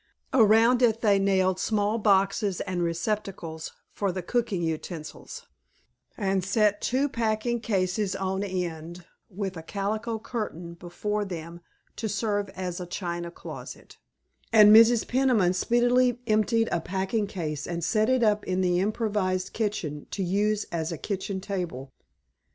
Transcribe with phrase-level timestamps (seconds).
[0.33, 5.45] Around it they nailed small boxes and receptacles for the cooking utensils,
[6.17, 11.61] and set two packing cases on end with a calico curtain before them
[11.97, 13.99] to serve as a china closet,
[14.51, 15.07] and Mrs.
[15.07, 20.23] Peniman speedily emptied a packing case and set it up in the improvised kitchen to
[20.23, 21.93] use as a kitchen table.